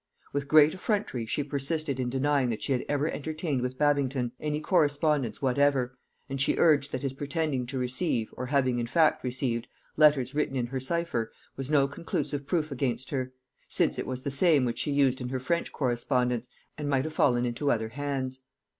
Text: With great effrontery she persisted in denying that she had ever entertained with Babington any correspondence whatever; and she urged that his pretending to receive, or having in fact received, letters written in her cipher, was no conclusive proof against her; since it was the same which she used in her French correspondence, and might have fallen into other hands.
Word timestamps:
With 0.33 0.47
great 0.47 0.73
effrontery 0.73 1.27
she 1.27 1.43
persisted 1.43 1.99
in 1.99 2.09
denying 2.09 2.49
that 2.49 2.63
she 2.63 2.71
had 2.73 2.83
ever 2.89 3.07
entertained 3.11 3.61
with 3.61 3.77
Babington 3.77 4.31
any 4.39 4.59
correspondence 4.59 5.43
whatever; 5.43 5.95
and 6.27 6.41
she 6.41 6.57
urged 6.57 6.91
that 6.91 7.03
his 7.03 7.13
pretending 7.13 7.67
to 7.67 7.77
receive, 7.77 8.33
or 8.35 8.47
having 8.47 8.79
in 8.79 8.87
fact 8.87 9.23
received, 9.23 9.67
letters 9.97 10.33
written 10.33 10.55
in 10.55 10.65
her 10.65 10.79
cipher, 10.79 11.31
was 11.55 11.69
no 11.69 11.87
conclusive 11.87 12.47
proof 12.47 12.71
against 12.71 13.11
her; 13.11 13.31
since 13.67 13.99
it 13.99 14.07
was 14.07 14.23
the 14.23 14.31
same 14.31 14.65
which 14.65 14.79
she 14.79 14.91
used 14.91 15.21
in 15.21 15.29
her 15.29 15.39
French 15.39 15.71
correspondence, 15.71 16.47
and 16.79 16.89
might 16.89 17.03
have 17.05 17.13
fallen 17.13 17.45
into 17.45 17.69
other 17.69 17.89
hands. 17.89 18.39